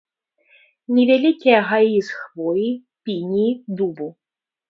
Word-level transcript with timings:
Невялікія 0.99 1.59
гаі 1.69 1.99
з 2.09 2.21
хвоі, 2.21 2.69
пініі, 3.05 3.51
дубу. 3.83 4.07